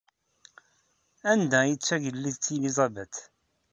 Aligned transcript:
Anda 1.31 1.57
ay 1.61 1.73
d 1.75 1.81
Tagellidt 1.87 2.53
Elizabeth? 2.57 3.19